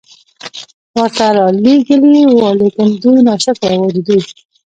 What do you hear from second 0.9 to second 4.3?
ورته را ليږلي وو، ليکن دوی ناشکره وو، د دوی